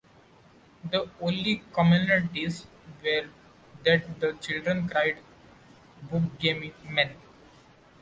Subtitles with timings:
[0.89, 2.65] The only commonalities
[3.03, 3.29] were
[3.85, 5.19] that the children cried
[6.09, 7.11] Boogeyman!